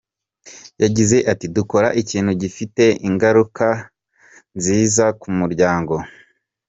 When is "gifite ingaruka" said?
2.41-3.67